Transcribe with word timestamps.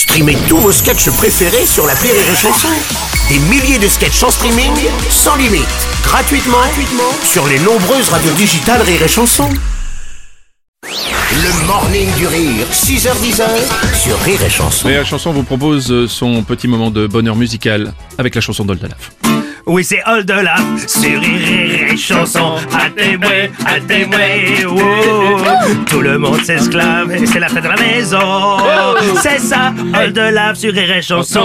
Streamez 0.00 0.38
tous 0.48 0.56
vos 0.56 0.72
sketchs 0.72 1.10
préférés 1.10 1.66
sur 1.66 1.86
la 1.86 1.92
Rire 1.92 2.14
et 2.14 2.34
Chanson. 2.34 2.68
Des 3.28 3.38
milliers 3.38 3.78
de 3.78 3.86
sketchs 3.86 4.22
en 4.22 4.30
streaming, 4.30 4.72
sans 5.10 5.36
limite, 5.36 5.68
gratuitement, 6.02 6.56
gratuitement 6.56 7.12
sur 7.22 7.46
les 7.46 7.58
nombreuses 7.58 8.08
radios 8.08 8.32
digitales 8.32 8.80
Rire 8.80 9.02
et 9.02 9.08
Chanson. 9.08 9.50
Le 10.84 11.66
morning 11.66 12.08
du 12.16 12.26
rire, 12.26 12.66
6h10 12.72 13.42
sur 13.94 14.18
Rire 14.20 14.42
et 14.42 14.48
Chanson. 14.48 14.88
Mais 14.88 14.96
la 14.96 15.04
chanson 15.04 15.32
vous 15.32 15.42
propose 15.42 15.92
euh, 15.92 16.08
son 16.08 16.44
petit 16.44 16.66
moment 16.66 16.90
de 16.90 17.06
bonheur 17.06 17.36
musical 17.36 17.92
avec 18.16 18.34
la 18.34 18.40
chanson 18.40 18.64
d'Oldelaf. 18.64 19.12
Oui, 19.66 19.84
c'est 19.84 20.00
All 20.04 20.24
de 20.24 20.32
la 20.32 20.56
sur 20.86 21.22
et 21.22 21.96
chanson. 21.96 22.54
À 22.72 22.88
témoin, 22.90 23.48
à 23.66 23.78
témoin, 23.80 24.18
oh. 24.68 25.38
Tout 25.88 26.00
le 26.00 26.18
monde 26.18 26.40
s'esclave 26.42 27.12
et 27.14 27.26
c'est 27.26 27.38
la 27.38 27.48
fête 27.48 27.64
de 27.64 27.68
la 27.68 27.76
maison. 27.76 28.18
C'est 29.22 29.38
ça, 29.38 29.72
All 29.92 30.12
de 30.12 30.20
la 30.20 30.54
sur 30.54 30.76
et 30.76 31.02
chanson. 31.02 31.40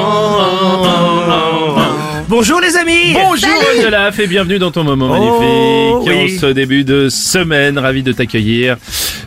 Bonjour 2.27 2.59
les 2.59 2.75
amis. 2.75 3.13
Bonjour 3.13 3.49
Oldelaf 3.77 4.17
et 4.20 4.27
bienvenue 4.27 4.58
dans 4.58 4.72
ton 4.72 4.84
moment 4.84 5.08
Oh, 5.11 6.02
magnifique. 6.02 6.08
oui. 6.30 6.38
En 6.38 6.41
ce 6.41 6.45
début 6.53 6.84
de 6.84 7.08
semaine, 7.09 7.77
ravi 7.77 8.02
de 8.02 8.11
t'accueillir. 8.11 8.77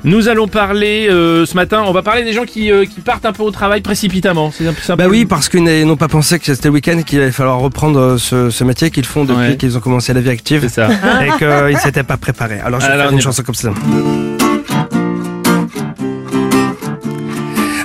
Nous 0.05 0.29
allons 0.29 0.49
parler 0.49 1.09
euh, 1.11 1.45
ce 1.47 1.55
matin, 1.55 1.83
on 1.87 1.93
va 1.93 2.03
parler 2.03 2.25
des 2.25 2.33
gens 2.33 2.45
qui, 2.45 2.71
euh, 2.71 2.85
qui 2.85 3.01
partent 3.01 3.27
un 3.27 3.33
peu 3.33 3.43
au 3.43 3.51
travail 3.51 3.81
précipitamment. 3.81 4.51
C'est 4.53 4.67
un 4.67 4.73
peu 4.73 4.81
ça. 4.81 4.97
Bah 4.97 5.07
oui, 5.09 5.25
parce 5.25 5.49
qu'ils 5.49 5.65
n'ont 5.87 5.97
pas 5.97 6.09
pensé 6.09 6.39
que 6.39 6.47
c'était 6.55 6.69
le 6.69 6.75
week-end 6.75 7.03
qu'il 7.05 7.21
allait 7.21 7.33
falloir 7.33 7.59
reprendre 7.59 7.99
euh, 8.01 8.19
ce, 8.19 8.51
ce 8.51 8.65
métier 8.65 8.91
qu'ils 8.91 9.05
font 9.07 9.25
depuis 9.25 9.39
Ouais. 9.39 9.57
qu'ils 9.57 9.77
ont 9.77 9.81
commencé 9.81 10.13
la 10.13 10.21
vie 10.21 10.31
active. 10.31 10.61
C'est 10.63 10.69
ça. 10.69 10.89
Et 11.25 11.31
qu'ils 11.39 11.47
ne 11.75 11.79
s'étaient 11.79 12.03
pas 12.03 12.17
préparés. 12.17 12.61
Alors 12.61 12.81
je 12.81 12.87
vais 12.87 12.93
Alors, 12.93 13.07
faire 13.07 13.13
une 13.15 13.21
chanson 13.21 13.43
comme 13.43 13.55
ça. 13.55 13.71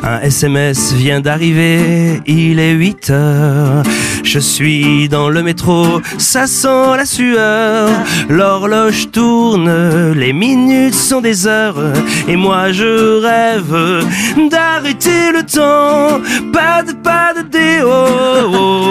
Un 0.06 0.20
SMS 0.20 0.92
vient 0.94 1.22
d'arriver, 1.22 2.22
il 2.26 2.60
est 2.60 2.74
8 2.74 3.10
heures. 3.10 3.84
Je 4.24 4.38
suis 4.38 5.08
dans 5.08 5.30
le 5.30 5.42
métro, 5.44 6.02
ça 6.18 6.46
sent 6.46 6.98
la 6.98 7.06
sueur. 7.06 7.90
L'horloge 8.28 9.12
tourne, 9.12 10.12
les 10.12 10.34
minutes 10.34 10.94
sont 10.94 11.22
des 11.22 11.48
heures. 11.48 11.82
Et 12.28 12.36
moi 12.36 12.74
je 12.74 13.22
rêve 13.22 14.06
d'arrêter 14.50 15.32
le 15.32 15.44
temps. 15.44 16.20
Pas 16.52 16.84
de 16.84 16.92
pas 16.92 17.34
de 17.34 17.44
déo. 17.48 18.83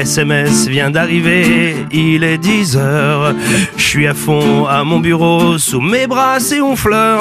SMS 0.00 0.66
vient 0.66 0.90
d'arriver, 0.90 1.76
il 1.92 2.24
est 2.24 2.38
10 2.38 2.78
heures. 2.78 3.34
Je 3.76 3.82
suis 3.82 4.06
à 4.06 4.14
fond 4.14 4.64
à 4.64 4.82
mon 4.82 4.98
bureau, 4.98 5.58
sous 5.58 5.82
mes 5.82 6.06
bras 6.06 6.40
c'est 6.40 6.62
honfleur. 6.62 7.20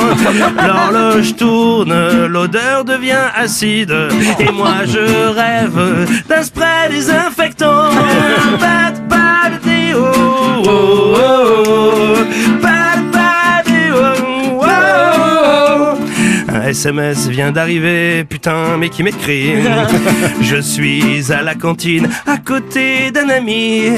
L'horloge 0.66 1.36
tourne, 1.36 1.94
l'odeur 2.28 2.86
devient 2.86 3.28
acide. 3.36 3.94
Et 4.40 4.52
moi 4.52 4.86
je 4.86 5.28
rêve 5.28 6.08
d'un 6.30 6.42
spray 6.42 6.90
désinfectant. 6.90 7.29
SMS 16.70 17.28
vient 17.28 17.52
d'arriver, 17.52 18.24
putain, 18.26 18.78
mais 18.78 18.90
qui 18.90 19.02
m'écrit 19.02 19.54
Je 20.42 20.58
suis 20.58 21.34
à 21.34 21.42
la 21.42 21.56
cantine, 21.56 22.08
à 22.28 22.38
côté 22.38 23.10
d'un 23.10 23.28
ami. 23.30 23.90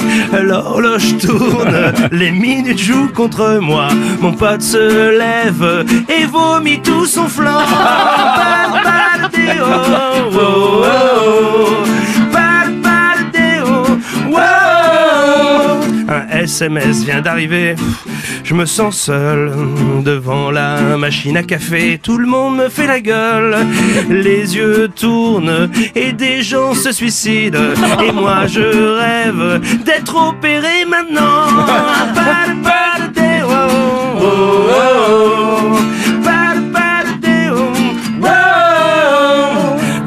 L'horloge 0.41 1.17
tourne, 1.17 1.91
les 2.13 2.31
minutes 2.31 2.79
jouent 2.79 3.11
contre 3.13 3.59
moi. 3.61 3.89
Mon 4.21 4.31
pote 4.31 4.61
se 4.61 5.17
lève 5.17 5.85
et 6.07 6.25
vomit 6.25 6.79
tout 6.81 7.05
son 7.05 7.27
flanc. 7.27 7.59
Un 16.07 16.37
SMS 16.37 17.03
vient 17.03 17.21
d'arriver. 17.21 17.75
Je 18.51 18.55
me 18.57 18.65
sens 18.65 18.97
seul 18.97 19.53
devant 20.03 20.51
la 20.51 20.97
machine 20.97 21.37
à 21.37 21.43
café. 21.43 21.97
Tout 22.03 22.17
le 22.17 22.27
monde 22.27 22.57
me 22.57 22.67
fait 22.67 22.85
la 22.85 22.99
gueule. 22.99 23.55
Les 24.09 24.57
yeux 24.57 24.89
tournent 24.93 25.71
et 25.95 26.11
des 26.11 26.41
gens 26.41 26.73
se 26.73 26.91
suicident. 26.91 27.71
Et 28.05 28.11
moi 28.11 28.47
je 28.47 28.59
rêve 28.99 29.61
d'être 29.85 30.17
opéré 30.17 30.83
maintenant. 30.85 31.47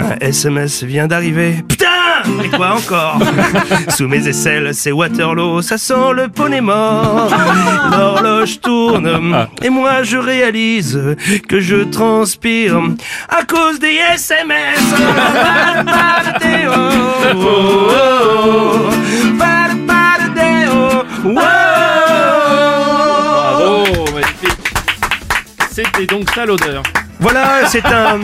Un 0.00 0.19
SMS 0.21 0.82
vient 0.82 1.06
d'arriver. 1.06 1.65
Putain 1.66 1.94
Et 2.43 2.49
quoi 2.49 2.75
encore 2.75 3.19
Sous 3.89 4.09
mes 4.09 4.27
aisselles, 4.29 4.75
c'est 4.75 4.93
Waterloo, 4.93 5.62
ça 5.62 5.79
sent 5.79 6.12
le 6.15 6.29
poney 6.29 6.61
mort. 6.61 7.31
L'horloge 7.91 8.61
tourne, 8.61 9.49
et 9.62 9.71
moi 9.71 10.03
je 10.03 10.17
réalise 10.17 11.17
que 11.49 11.61
je 11.61 11.85
transpire 11.85 12.81
à 13.29 13.45
cause 13.45 13.79
des 13.79 13.99
SMS. 14.12 14.79
Oh, 16.67 16.81
oh, 17.35 17.89
oh. 17.91 18.91
Oh. 21.27 21.41
Oh. 23.67 23.85
C'était 25.71 26.06
donc 26.06 26.31
ça 26.31 26.45
l'odeur. 26.45 26.83
Voilà, 27.20 27.66
c'est 27.69 27.84
un. 27.86 28.20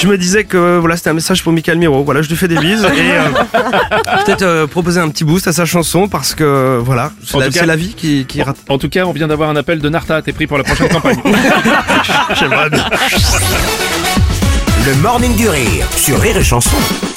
Je 0.00 0.06
me 0.08 0.18
disais 0.18 0.44
que 0.44 0.78
voilà, 0.78 0.96
c'était 0.96 1.10
un 1.10 1.14
message 1.14 1.42
pour 1.42 1.52
Michael 1.52 1.78
Miro. 1.78 2.02
Voilà, 2.04 2.22
je 2.22 2.28
lui 2.28 2.36
fais 2.36 2.48
des 2.48 2.56
bises 2.58 2.84
et 2.84 3.10
euh, 3.12 3.58
peut-être 4.24 4.42
euh, 4.42 4.66
proposer 4.66 5.00
un 5.00 5.08
petit 5.08 5.24
boost 5.24 5.46
à 5.46 5.52
sa 5.52 5.64
chanson 5.66 6.08
parce 6.08 6.34
que 6.34 6.78
voilà, 6.82 7.12
c'est 7.24 7.36
En 7.36 7.38
la, 7.40 7.46
tout 7.46 7.52
cas- 7.52 7.60
c'est 7.60 7.66
la 7.66 7.76
vie 7.76 7.94
qui, 7.94 8.24
qui 8.26 8.42
rate. 8.42 8.56
En 8.68 8.78
tout 8.78 8.88
cas, 8.88 9.04
on 9.04 9.12
vient 9.12 9.28
d'avoir 9.28 9.50
un 9.50 9.56
appel 9.56 9.78
de 9.80 9.88
Narta. 9.88 10.20
T'es 10.22 10.32
pris 10.32 10.46
pour 10.46 10.58
la 10.58 10.64
prochaine 10.64 10.88
campagne. 10.88 11.20
J'aimerais 12.38 12.70
bien. 12.70 12.84
Le 14.86 14.94
morning 14.96 15.34
du 15.36 15.48
rire 15.48 15.86
sur 15.96 16.20
Rire 16.20 16.36
et 16.36 16.44
Chanson. 16.44 16.70
Rire 16.76 16.80
et 16.84 17.00
chanson 17.00 17.13